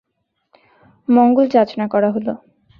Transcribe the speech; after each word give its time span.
মঙ্গল 1.07 1.45
যাচনা 1.47 1.85
করা 1.87 2.09
হলো। 2.11 2.33